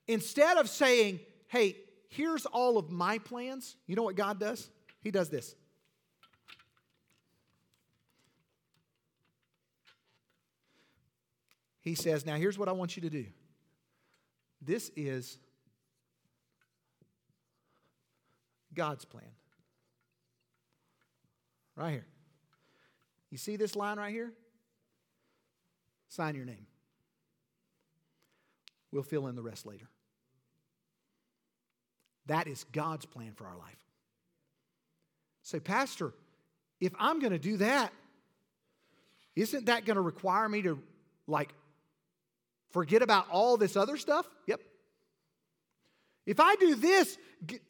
[0.09, 1.76] Instead of saying, hey,
[2.09, 4.68] here's all of my plans, you know what God does?
[5.00, 5.55] He does this.
[11.87, 13.26] he says, Now here's what I want you to do.
[14.61, 15.38] This is
[18.74, 19.31] God's plan.
[21.76, 22.07] Right here.
[23.31, 24.33] You see this line right here?
[26.16, 26.66] Sign your name.
[28.90, 29.87] We'll fill in the rest later.
[32.24, 33.76] That is God's plan for our life.
[35.42, 36.14] Say, Pastor,
[36.81, 37.92] if I'm going to do that,
[39.35, 40.79] isn't that going to require me to
[41.26, 41.52] like
[42.70, 44.26] forget about all this other stuff?
[44.46, 44.62] Yep.
[46.24, 47.18] If I do this,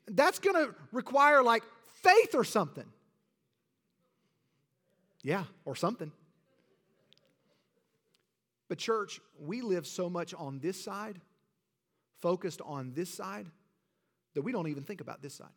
[0.07, 1.65] that's going to require like
[2.01, 2.87] faith or something.
[5.25, 6.13] Yeah, or something.
[8.69, 11.21] But, church, we live so much on this side,
[12.21, 13.47] focused on this side,
[14.35, 15.49] that we don't even think about this side.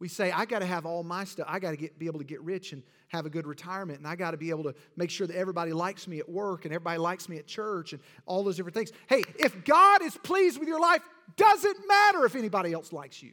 [0.00, 1.46] We say, I got to have all my stuff.
[1.48, 4.00] I got to be able to get rich and have a good retirement.
[4.00, 6.64] And I got to be able to make sure that everybody likes me at work
[6.64, 8.90] and everybody likes me at church and all those different things.
[9.06, 11.00] Hey, if God is pleased with your life,
[11.36, 13.32] doesn't matter if anybody else likes you.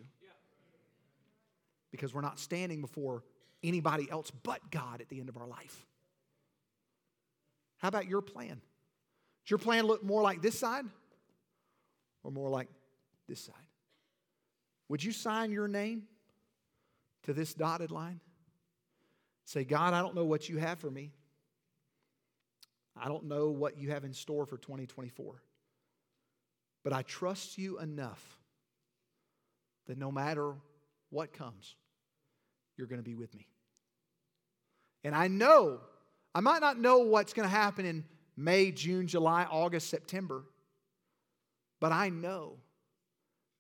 [1.92, 3.24] Because we're not standing before
[3.64, 5.86] anybody else but God at the end of our life.
[7.82, 8.62] How about your plan?
[9.44, 10.86] Does your plan look more like this side
[12.24, 12.68] or more like
[13.28, 13.56] this side?
[14.88, 16.04] Would you sign your name
[17.24, 18.20] to this dotted line?
[19.46, 21.12] Say, God, I don't know what you have for me.
[22.96, 25.42] I don't know what you have in store for 2024.
[26.84, 28.24] But I trust you enough
[29.88, 30.54] that no matter
[31.10, 31.76] what comes,
[32.78, 33.48] you're going to be with me.
[35.04, 35.80] And I know,
[36.34, 38.06] I might not know what's going to happen in
[38.38, 40.44] May, June, July, August, September,
[41.80, 42.58] but I know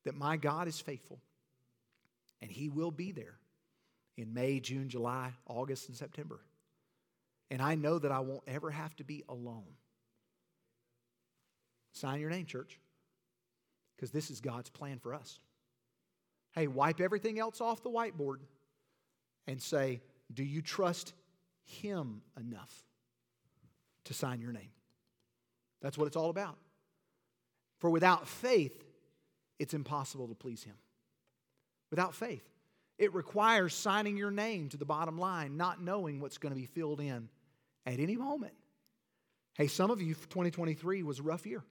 [0.05, 1.19] that my God is faithful
[2.41, 3.37] and He will be there
[4.17, 6.39] in May, June, July, August, and September.
[7.49, 9.75] And I know that I won't ever have to be alone.
[11.91, 12.79] Sign your name, church,
[13.95, 15.39] because this is God's plan for us.
[16.53, 18.37] Hey, wipe everything else off the whiteboard
[19.47, 20.01] and say,
[20.33, 21.13] Do you trust
[21.71, 22.83] Him enough
[24.05, 24.71] to sign your name?
[25.81, 26.57] That's what it's all about.
[27.79, 28.83] For without faith,
[29.59, 30.75] it's impossible to please Him.
[31.89, 32.47] Without faith.
[32.97, 36.67] It requires signing your name to the bottom line, not knowing what's going to be
[36.67, 37.29] filled in
[37.85, 38.53] at any moment.
[39.55, 41.63] Hey, some of you, 2023 was a rough year.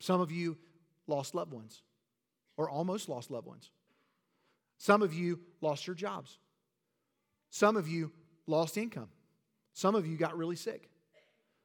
[0.00, 0.58] Some of you
[1.06, 1.82] lost loved ones
[2.56, 3.70] or almost lost loved ones.
[4.78, 6.38] Some of you lost your jobs.
[7.50, 8.12] Some of you
[8.46, 9.08] lost income.
[9.72, 10.88] Some of you got really sick.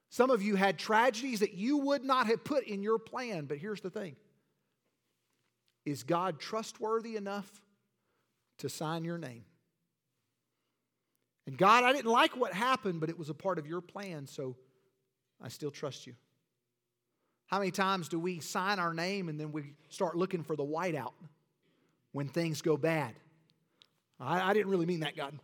[0.09, 3.45] Some of you had tragedies that you would not have put in your plan.
[3.45, 4.15] But here's the thing
[5.85, 7.49] Is God trustworthy enough
[8.59, 9.45] to sign your name.
[11.45, 14.27] And God, I didn't like what happened, but it was a part of your plan,
[14.27, 14.55] so
[15.41, 16.13] I still trust you.
[17.47, 20.63] How many times do we sign our name and then we start looking for the
[20.63, 21.11] whiteout
[22.13, 23.13] when things go bad?
[24.19, 25.37] I, I didn't really mean that, God.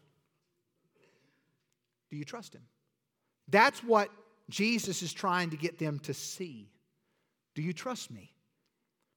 [2.10, 2.64] Do you trust Him?
[3.48, 4.10] That's what
[4.50, 6.70] Jesus is trying to get them to see.
[7.56, 8.34] Do you trust me?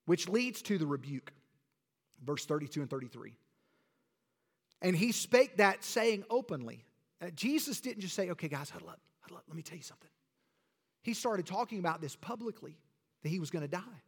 [0.06, 1.32] Which leads to the rebuke.
[2.24, 3.36] Verse 32 and 33.
[4.80, 6.84] And he spake that saying openly.
[7.20, 9.82] Uh, Jesus didn't just say, okay, guys, huddle up, huddle up, let me tell you
[9.82, 10.10] something.
[11.02, 12.76] He started talking about this publicly
[13.22, 14.02] that he was going to die,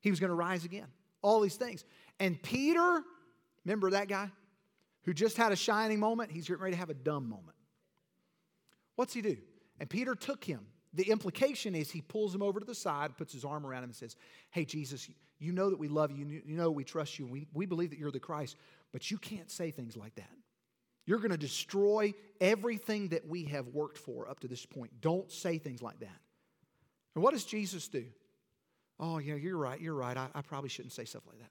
[0.00, 0.86] he was going to rise again,
[1.22, 1.84] all these things.
[2.18, 3.02] And Peter,
[3.64, 4.30] remember that guy
[5.02, 6.30] who just had a shining moment?
[6.30, 7.56] He's getting ready to have a dumb moment.
[8.96, 9.36] What's he do?
[9.80, 10.66] And Peter took him.
[10.92, 13.90] The implication is he pulls him over to the side, puts his arm around him,
[13.90, 14.16] and says,
[14.50, 15.08] Hey, Jesus,
[15.40, 16.24] you know that we love you.
[16.46, 17.26] You know we trust you.
[17.26, 18.56] We, we believe that you're the Christ.
[18.92, 20.30] But you can't say things like that.
[21.06, 25.00] You're going to destroy everything that we have worked for up to this point.
[25.00, 26.16] Don't say things like that.
[27.14, 28.04] And what does Jesus do?
[28.98, 29.80] Oh, yeah, you're right.
[29.80, 30.16] You're right.
[30.16, 31.50] I, I probably shouldn't say stuff like that.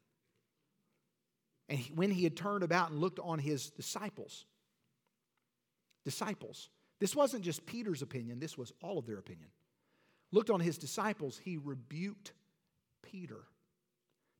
[1.69, 4.45] And he, when he had turned about and looked on his disciples,
[6.03, 6.69] disciples,
[7.03, 9.49] this wasn't just Peter's opinion, this was all of their opinion.
[10.31, 12.31] Looked on his disciples, he rebuked
[13.01, 13.41] Peter.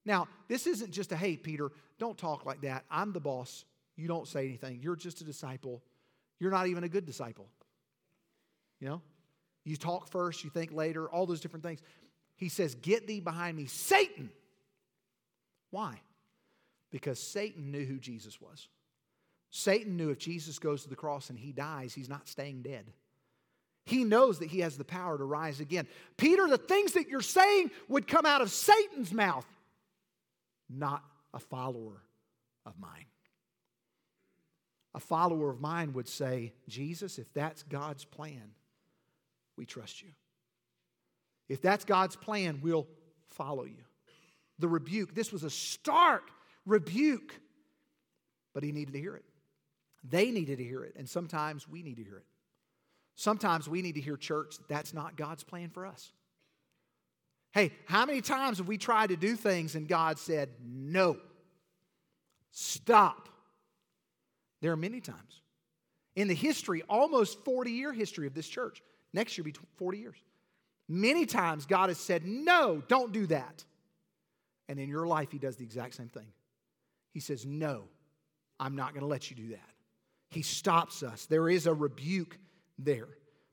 [0.06, 2.86] Now, this isn't just a, hey, Peter, don't talk like that.
[2.90, 3.66] I'm the boss.
[3.98, 4.80] You don't say anything.
[4.82, 5.84] You're just a disciple.
[6.40, 7.50] You're not even a good disciple.
[8.80, 9.02] You know?
[9.66, 11.82] You talk first, you think later, all those different things.
[12.38, 14.30] He says, Get thee behind me, Satan.
[15.70, 16.00] Why?
[16.92, 18.70] Because Satan knew who Jesus was.
[19.56, 22.86] Satan knew if Jesus goes to the cross and he dies, he's not staying dead.
[23.86, 25.88] He knows that he has the power to rise again.
[26.18, 29.46] Peter, the things that you're saying would come out of Satan's mouth
[30.68, 31.04] not
[31.36, 32.02] a follower
[32.66, 33.06] of mine.
[34.96, 38.56] A follower of mine would say, Jesus, if that's God's plan,
[39.56, 40.10] we trust you.
[41.48, 42.88] If that's God's plan, we'll
[43.30, 43.84] follow you.
[44.58, 46.24] The rebuke, this was a stark
[46.66, 47.36] rebuke,
[48.56, 49.26] but he needed to hear it.
[50.04, 52.26] They needed to hear it, and sometimes we need to hear it.
[53.16, 56.12] Sometimes we need to hear, church, that's not God's plan for us.
[57.52, 61.18] Hey, how many times have we tried to do things and God said, no,
[62.52, 63.30] stop?
[64.62, 65.42] There are many times.
[66.16, 68.82] In the history, almost 40 year history of this church,
[69.14, 70.18] next year be 40 years.
[70.90, 73.64] Many times God has said, no, don't do that.
[74.68, 76.28] And in your life, He does the exact same thing.
[77.12, 77.84] He says, no,
[78.60, 79.73] I'm not going to let you do that.
[80.34, 81.26] He stops us.
[81.26, 82.38] There is a rebuke
[82.78, 83.08] there.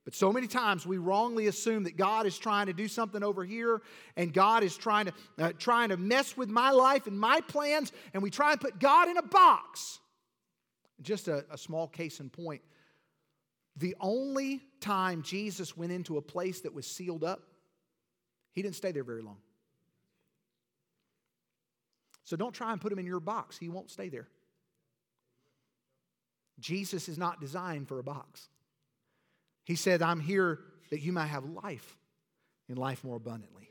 [0.05, 3.45] But so many times we wrongly assume that God is trying to do something over
[3.45, 3.83] here
[4.17, 7.93] and God is trying to, uh, trying to mess with my life and my plans,
[8.15, 9.99] and we try and put God in a box.
[11.03, 12.63] Just a, a small case in point.
[13.77, 17.43] The only time Jesus went into a place that was sealed up,
[18.53, 19.39] he didn't stay there very long.
[22.25, 24.29] So don't try and put him in your box, he won't stay there.
[26.61, 28.49] Jesus is not designed for a box.
[29.65, 31.97] He said, I'm here that you might have life
[32.69, 33.71] and life more abundantly.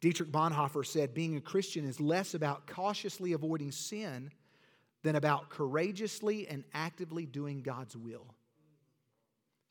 [0.00, 4.30] Dietrich Bonhoeffer said, Being a Christian is less about cautiously avoiding sin
[5.02, 8.34] than about courageously and actively doing God's will.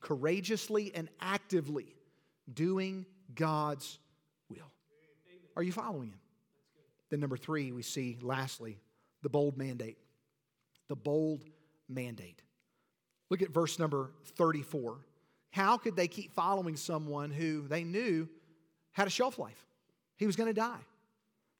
[0.00, 1.96] Courageously and actively
[2.52, 3.98] doing God's
[4.48, 4.70] will.
[5.56, 6.20] Are you following him?
[7.10, 8.78] Then, number three, we see lastly
[9.22, 9.98] the bold mandate.
[10.88, 11.44] The bold
[11.90, 12.42] mandate.
[13.28, 14.98] Look at verse number 34.
[15.50, 18.28] How could they keep following someone who they knew
[18.92, 19.64] had a shelf life?
[20.16, 20.80] He was going to die.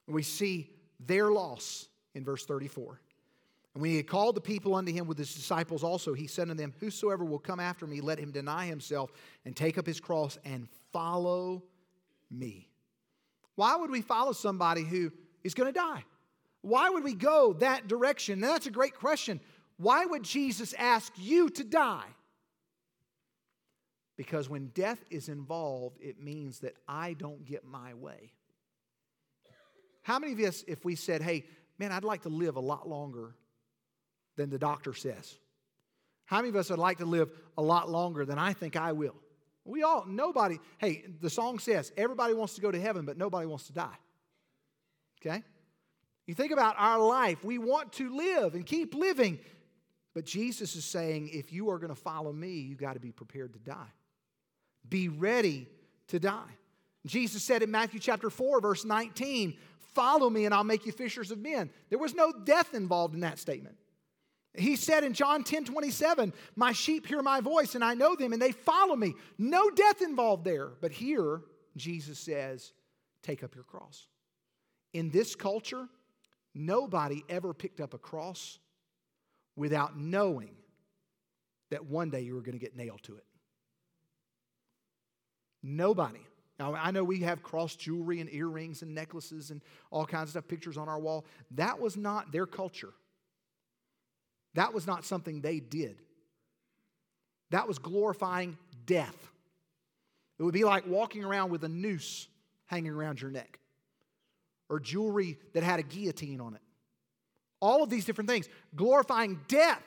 [0.06, 3.00] We see their loss in verse 34.
[3.74, 6.50] And when he had called the people unto him with his disciples also, he said
[6.50, 9.12] unto them, Whosoever will come after me, let him deny himself
[9.44, 11.62] and take up his cross and follow
[12.30, 12.68] me.
[13.54, 15.12] Why would we follow somebody who
[15.44, 16.04] is going to die?
[16.62, 18.40] Why would we go that direction?
[18.40, 19.40] Now, that's a great question.
[19.80, 22.04] Why would Jesus ask you to die?
[24.18, 28.34] Because when death is involved, it means that I don't get my way.
[30.02, 31.46] How many of us, if we said, hey,
[31.78, 33.34] man, I'd like to live a lot longer
[34.36, 35.38] than the doctor says?
[36.26, 38.92] How many of us would like to live a lot longer than I think I
[38.92, 39.16] will?
[39.64, 43.46] We all, nobody, hey, the song says everybody wants to go to heaven, but nobody
[43.46, 43.96] wants to die.
[45.24, 45.42] Okay?
[46.26, 49.38] You think about our life, we want to live and keep living.
[50.14, 53.12] But Jesus is saying, if you are going to follow me, you've got to be
[53.12, 53.92] prepared to die.
[54.88, 55.68] Be ready
[56.08, 56.56] to die.
[57.06, 59.56] Jesus said in Matthew chapter 4, verse 19,
[59.94, 61.70] Follow me and I'll make you fishers of men.
[61.88, 63.76] There was no death involved in that statement.
[64.54, 68.32] He said in John 10 27, My sheep hear my voice and I know them
[68.32, 69.14] and they follow me.
[69.38, 70.70] No death involved there.
[70.80, 71.42] But here,
[71.76, 72.72] Jesus says,
[73.22, 74.06] Take up your cross.
[74.92, 75.88] In this culture,
[76.54, 78.58] nobody ever picked up a cross
[79.60, 80.56] without knowing
[81.70, 83.24] that one day you were going to get nailed to it.
[85.62, 86.26] Nobody.
[86.58, 90.30] Now, I know we have cross jewelry and earrings and necklaces and all kinds of
[90.30, 91.26] stuff, pictures on our wall.
[91.50, 92.94] That was not their culture.
[94.54, 96.00] That was not something they did.
[97.50, 99.30] That was glorifying death.
[100.38, 102.28] It would be like walking around with a noose
[102.64, 103.58] hanging around your neck
[104.70, 106.62] or jewelry that had a guillotine on it.
[107.60, 109.82] All of these different things, glorifying death.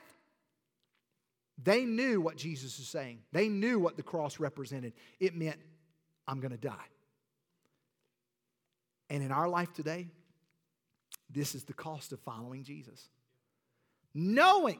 [1.61, 3.19] They knew what Jesus is saying.
[3.31, 4.93] They knew what the cross represented.
[5.19, 5.59] It meant,
[6.27, 6.73] I'm going to die.
[9.09, 10.07] And in our life today,
[11.29, 13.09] this is the cost of following Jesus.
[14.13, 14.79] Knowing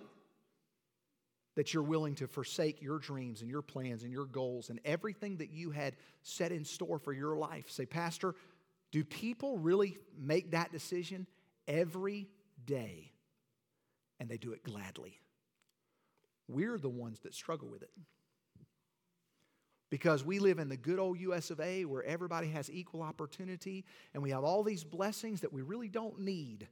[1.56, 5.38] that you're willing to forsake your dreams and your plans and your goals and everything
[5.38, 7.70] that you had set in store for your life.
[7.70, 8.34] Say, Pastor,
[8.92, 11.28] do people really make that decision
[11.68, 12.28] every
[12.66, 13.12] day?
[14.20, 15.20] And they do it gladly.
[16.48, 17.92] We're the ones that struggle with it.
[19.90, 23.86] Because we live in the good old US of A where everybody has equal opportunity
[24.14, 26.68] and we have all these blessings that we really don't need.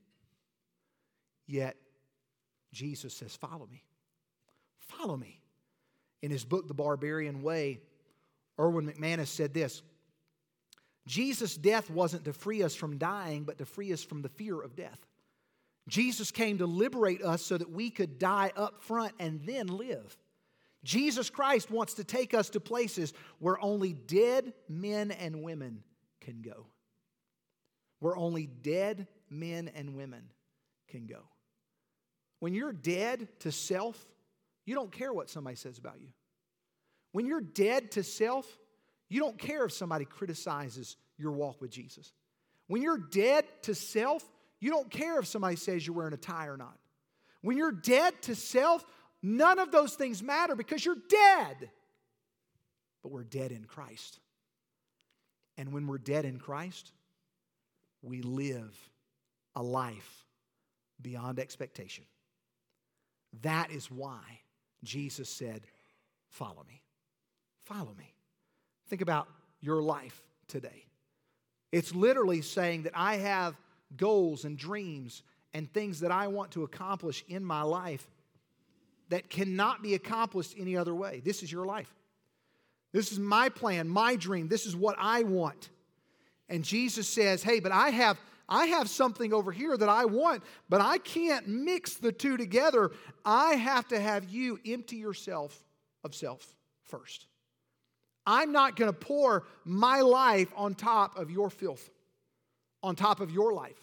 [1.46, 1.76] Yet,
[2.74, 3.84] Jesus says, Follow me.
[4.80, 5.40] Follow me.
[6.22, 7.82] In his book, The Barbarian Way,
[8.60, 9.82] Erwin McManus said this
[11.08, 14.60] Jesus' death wasn't to free us from dying, but to free us from the fear
[14.62, 15.00] of death.
[15.88, 20.18] Jesus came to liberate us so that we could die up front and then live.
[20.84, 25.84] Jesus Christ wants to take us to places where only dead men and women
[26.22, 26.68] can go.
[28.00, 30.24] Where only dead men and women
[30.88, 31.22] can go.
[32.40, 34.04] When you're dead to self,
[34.66, 36.08] you don't care what somebody says about you.
[37.12, 38.48] When you're dead to self,
[39.10, 42.14] you don't care if somebody criticizes your walk with Jesus.
[42.68, 44.24] When you're dead to self,
[44.62, 46.78] you don't care if somebody says you're wearing a tie or not.
[47.42, 48.86] When you're dead to self,
[49.22, 51.72] none of those things matter because you're dead.
[53.02, 54.20] But we're dead in Christ.
[55.58, 56.92] And when we're dead in Christ,
[58.04, 58.78] we live
[59.56, 60.26] a life
[61.02, 62.06] beyond expectation.
[63.42, 64.22] That is why
[64.84, 65.66] Jesus said,
[66.30, 66.82] Follow me.
[67.64, 68.14] Follow me.
[68.88, 69.28] Think about
[69.60, 70.86] your life today.
[71.72, 73.56] It's literally saying that I have
[73.98, 75.24] goals and dreams
[75.54, 78.08] and things that I want to accomplish in my life
[79.10, 81.22] that cannot be accomplished any other way.
[81.24, 81.94] This is your life.
[82.94, 84.48] This is my plan, my dream.
[84.48, 85.70] This is what I want.
[86.50, 88.20] And Jesus says, "Hey, but I have
[88.52, 92.92] I have something over here that I want, but I can't mix the two together.
[93.24, 95.64] I have to have you empty yourself
[96.04, 96.46] of self
[96.84, 97.28] first.
[98.28, 101.90] I'm not going to pour my life on top of your filth,
[102.84, 103.80] on top of your life,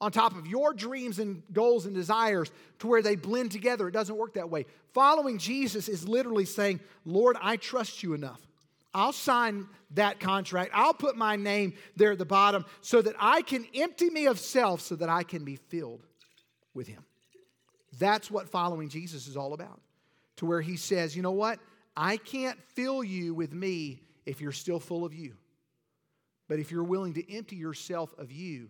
[0.00, 3.88] on top of your dreams and goals and desires to where they blend together.
[3.88, 4.66] It doesn't work that way.
[4.94, 8.48] Following Jesus is literally saying, Lord, I trust you enough
[8.94, 10.72] I'll sign that contract.
[10.74, 14.38] I'll put my name there at the bottom so that I can empty me of
[14.38, 16.02] self so that I can be filled
[16.74, 17.04] with Him.
[17.98, 19.80] That's what following Jesus is all about.
[20.36, 21.58] To where He says, you know what?
[21.96, 25.34] I can't fill you with me if you're still full of you.
[26.48, 28.68] But if you're willing to empty yourself of you,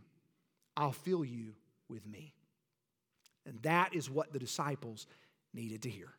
[0.77, 1.55] I'll fill you
[1.89, 2.35] with me.
[3.47, 5.07] And that is what the disciples
[5.55, 6.11] needed to hear.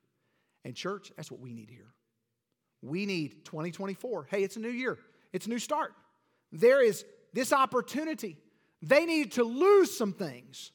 [0.65, 1.93] And, church, that's what we need to hear.
[2.81, 4.27] We need 2024.
[4.31, 4.97] Hey, it's a new year,
[5.33, 5.93] it's a new start.
[6.51, 8.37] There is this opportunity.
[8.81, 10.71] They needed to lose some things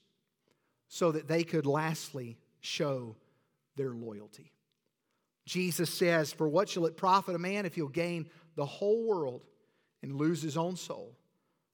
[0.89, 3.17] so that they could lastly show
[3.77, 4.53] their loyalty.
[5.47, 9.43] Jesus says, For what shall it profit a man if he'll gain the whole world
[10.05, 11.17] and lose his own soul?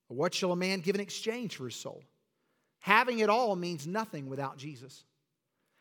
[0.09, 2.03] Or what shall a man give in exchange for his soul?
[2.78, 5.05] Having it all means nothing without Jesus.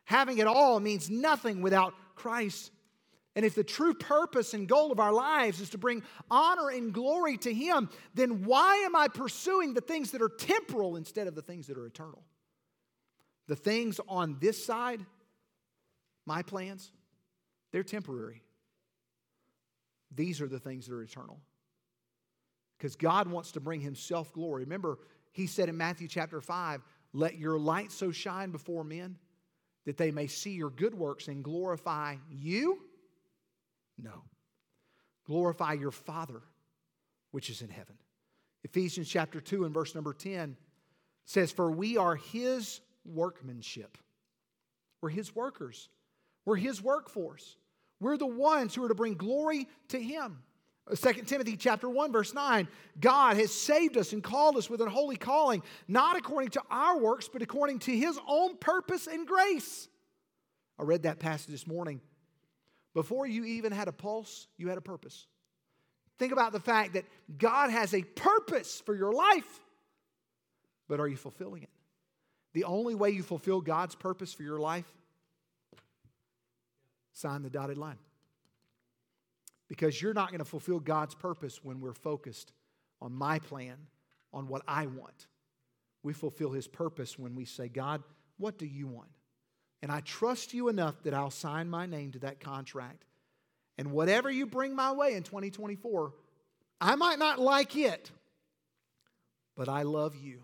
[0.04, 2.72] Having it all means nothing without Christ.
[3.36, 6.92] And if the true purpose and goal of our lives is to bring honor and
[6.92, 11.36] glory to Him, then why am I pursuing the things that are temporal instead of
[11.36, 12.24] the things that are eternal?
[13.48, 15.06] The things on this side,
[16.26, 16.92] my plans,
[17.72, 18.42] they're temporary.
[20.14, 21.40] These are the things that are eternal.
[22.80, 24.64] Because God wants to bring Himself glory.
[24.64, 24.98] Remember,
[25.32, 26.82] He said in Matthew chapter 5,
[27.14, 29.18] Let your light so shine before men
[29.86, 32.80] that they may see your good works and glorify you
[34.02, 34.24] no.
[35.26, 36.42] Glorify your Father
[37.32, 37.96] which is in heaven.
[38.64, 40.58] Ephesians chapter 2 and verse number 10
[41.26, 43.98] says, For we are his workmanship.
[45.02, 45.90] We're his workers.
[46.46, 47.56] We're his workforce.
[48.00, 50.42] We're the ones who are to bring glory to him.
[50.96, 52.68] 2 Timothy chapter 1 verse 9
[53.00, 56.98] God has saved us and called us with a holy calling not according to our
[56.98, 59.88] works but according to his own purpose and grace.
[60.80, 62.02] I read that passage this morning
[62.94, 65.28] before you even had a pulse, you had a purpose.
[66.18, 67.06] Think about the fact that
[67.38, 69.60] God has a purpose for your life,
[70.88, 71.70] but are you fulfilling it?
[72.54, 74.92] The only way you fulfill God's purpose for your life,
[77.14, 78.00] sign the dotted line.
[79.70, 82.52] Because you're not going to fulfill God's purpose when we're focused
[83.02, 83.78] on my plan,
[84.34, 85.28] on what I want.
[86.04, 88.04] We fulfill His purpose when we say, God,
[88.38, 89.10] what do you want?
[89.82, 93.06] And I trust you enough that I'll sign my name to that contract.
[93.78, 96.14] And whatever you bring my way in 2024,
[96.82, 98.12] I might not like it,
[99.56, 100.42] but I love you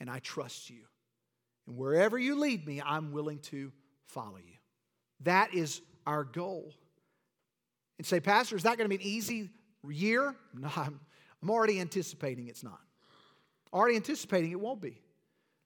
[0.00, 0.82] and I trust you.
[1.66, 3.70] And wherever you lead me, I'm willing to
[4.06, 4.56] follow you.
[5.20, 6.72] That is our goal.
[7.98, 9.50] And say, Pastor, is that going to be an easy
[9.88, 10.34] year?
[10.54, 11.00] No, I'm,
[11.42, 12.80] I'm already anticipating it's not.
[13.72, 15.00] Already anticipating it won't be.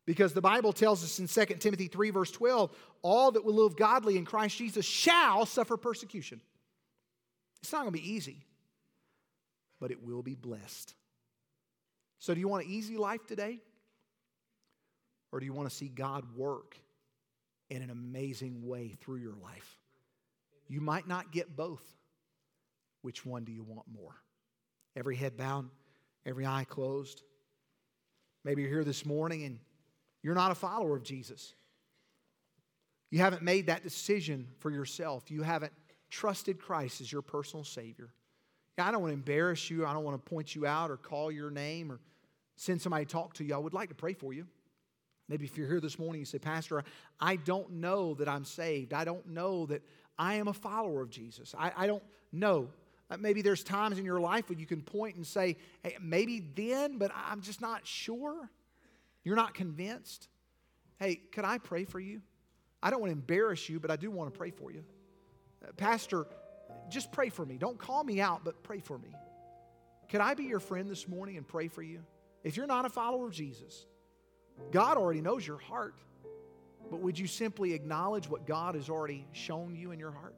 [0.07, 2.71] Because the Bible tells us in 2 Timothy 3, verse 12,
[3.03, 6.41] all that will live godly in Christ Jesus shall suffer persecution.
[7.61, 8.45] It's not going to be easy,
[9.81, 10.95] but it will be blessed.
[12.21, 13.59] So, do you want an easy life today?
[15.33, 16.77] Or do you want to see God work
[17.69, 19.77] in an amazing way through your life?
[20.69, 21.85] You might not get both.
[23.07, 24.17] Which one do you want more?
[24.97, 25.71] Every head bowed,
[26.27, 27.23] every eye closed.
[28.43, 29.61] Maybe you're here this morning and
[30.25, 31.55] you're not a follower of Jesus.
[33.13, 35.31] You haven't made that decision for yourself.
[35.31, 35.73] You haven't
[36.11, 38.09] trusted Christ as your personal Savior.
[38.77, 39.87] I don't want to embarrass you.
[39.87, 42.01] I don't want to point you out or call your name or
[42.57, 43.55] send somebody to talk to you.
[43.55, 44.49] I would like to pray for you.
[45.29, 46.83] Maybe if you're here this morning, you say, Pastor,
[47.21, 48.93] I don't know that I'm saved.
[48.93, 49.83] I don't know that
[50.19, 51.55] I am a follower of Jesus.
[51.57, 52.03] I, I don't
[52.33, 52.71] know.
[53.11, 56.41] Uh, maybe there's times in your life when you can point and say, hey, maybe
[56.55, 58.51] then, but I'm just not sure.
[59.23, 60.29] You're not convinced.
[60.99, 62.23] Hey, could I pray for you?
[62.83, 64.85] I don't want to embarrass you, but I do want to pray for you.
[65.65, 66.27] Uh, Pastor,
[66.89, 67.59] just pray for me.
[67.59, 69.11] Don't call me out, but pray for me.
[70.09, 72.01] Could I be your friend this morning and pray for you?
[72.45, 73.87] If you're not a follower of Jesus,
[74.71, 75.97] God already knows your heart.
[76.91, 80.37] But would you simply acknowledge what God has already shown you in your heart?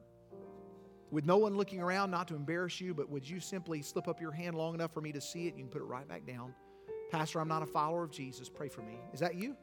[1.11, 4.21] With no one looking around, not to embarrass you, but would you simply slip up
[4.21, 5.55] your hand long enough for me to see it?
[5.55, 6.53] You can put it right back down.
[7.09, 8.47] Pastor, I'm not a follower of Jesus.
[8.47, 8.99] Pray for me.
[9.13, 9.55] Is that you?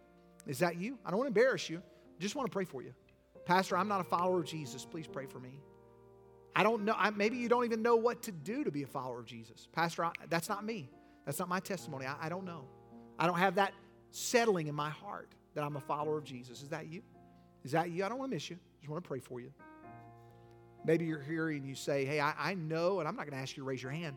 [0.46, 0.98] Is that you?
[1.04, 1.78] I don't want to embarrass you.
[1.78, 2.92] I just want to pray for you.
[3.44, 4.84] Pastor, I'm not a follower of Jesus.
[4.84, 5.60] Please pray for me.
[6.56, 6.94] I don't know.
[6.96, 9.68] I, maybe you don't even know what to do to be a follower of Jesus.
[9.72, 10.90] Pastor, I, that's not me.
[11.24, 12.06] That's not my testimony.
[12.06, 12.64] I, I don't know.
[13.18, 13.72] I don't have that
[14.10, 16.62] settling in my heart that I'm a follower of Jesus.
[16.62, 17.02] Is that you?
[17.62, 18.04] Is that you?
[18.04, 18.58] I don't want to miss you.
[18.80, 19.52] Just want to pray for you.
[20.86, 23.42] Maybe you're here and you say, Hey, I, I know, and I'm not going to
[23.42, 24.16] ask you to raise your hand,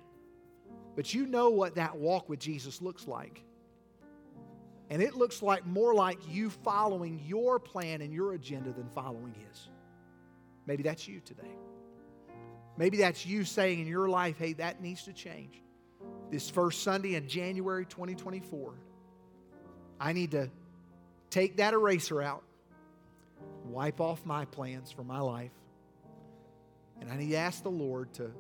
[0.95, 3.43] but you know what that walk with Jesus looks like.
[4.91, 9.33] And it looks like more like you following your plan and your agenda than following
[9.33, 9.69] His.
[10.65, 11.55] Maybe that's you today.
[12.77, 15.61] Maybe that's you saying in your life, hey, that needs to change.
[16.31, 18.73] This first Sunday in January 2024,
[19.99, 20.49] I need to
[21.29, 22.43] take that eraser out,
[23.65, 25.51] wipe off my plans for my life,
[27.01, 28.31] and he asked the Lord to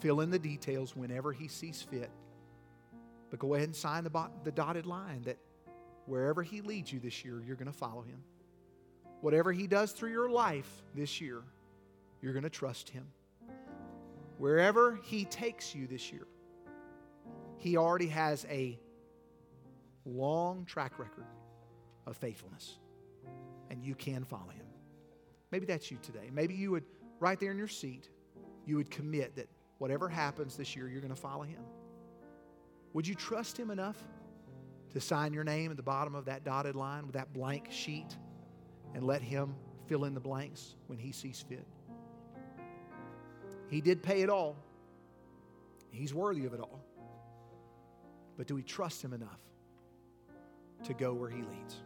[0.00, 2.10] fill in the details whenever He sees fit.
[3.30, 5.38] But go ahead and sign the, the dotted line that
[6.06, 8.22] wherever He leads you this year, you're going to follow Him.
[9.20, 11.42] Whatever He does through your life this year,
[12.22, 13.06] you're going to trust Him.
[14.38, 16.26] Wherever He takes you this year,
[17.58, 18.78] He already has a
[20.06, 21.26] long track record
[22.06, 22.78] of faithfulness,
[23.70, 24.66] and you can follow Him.
[25.52, 26.30] Maybe that's you today.
[26.32, 26.84] Maybe you would
[27.20, 28.08] right there in your seat,
[28.66, 29.48] you would commit that
[29.78, 31.62] whatever happens this year, you're going to follow him.
[32.92, 34.02] Would you trust him enough
[34.92, 38.16] to sign your name at the bottom of that dotted line with that blank sheet
[38.94, 39.54] and let him
[39.86, 41.66] fill in the blanks when he sees fit?
[43.68, 44.56] He did pay it all.
[45.90, 46.80] He's worthy of it all.
[48.36, 49.40] But do we trust him enough
[50.84, 51.82] to go where he leads?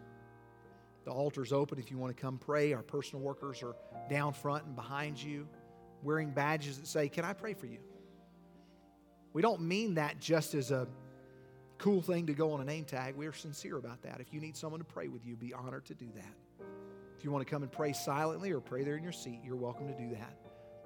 [1.05, 2.73] The altar's open if you want to come pray.
[2.73, 3.77] Our personal workers are
[4.09, 5.47] down front and behind you
[6.03, 7.79] wearing badges that say, Can I pray for you?
[9.33, 10.87] We don't mean that just as a
[11.79, 13.17] cool thing to go on a name tag.
[13.17, 14.21] We are sincere about that.
[14.21, 16.65] If you need someone to pray with you, be honored to do that.
[17.19, 19.57] If you want to come and pray silently or pray there in your seat, you're
[19.57, 20.37] welcome to do that.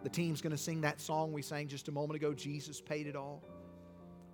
[0.03, 3.07] The team's going to sing that song we sang just a moment ago Jesus paid
[3.07, 3.43] it all.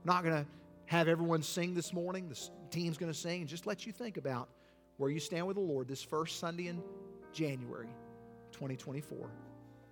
[0.05, 0.47] Not going to
[0.87, 2.29] have everyone sing this morning.
[2.29, 2.39] The
[2.71, 4.49] team's going to sing and just let you think about
[4.97, 6.83] where you stand with the Lord this first Sunday in
[7.33, 7.89] January
[8.53, 9.31] 2024.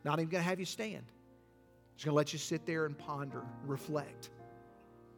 [0.05, 1.05] Not even going to have you stand.
[1.97, 4.31] Just going to let you sit there and ponder, reflect.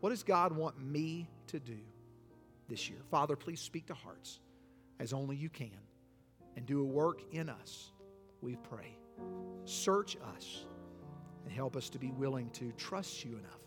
[0.01, 1.79] What does God want me to do
[2.69, 2.99] this year?
[3.11, 4.41] Father, please speak to hearts
[5.01, 5.71] as only you can
[6.57, 7.93] and do a work in us,
[8.41, 8.97] we pray.
[9.65, 10.67] Search us
[11.45, 13.61] and help us to be willing to trust you enough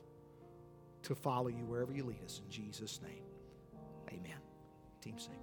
[1.04, 2.42] to follow you wherever you lead us.
[2.44, 3.24] In Jesus' name,
[4.10, 4.40] amen.
[5.02, 5.40] Team sing.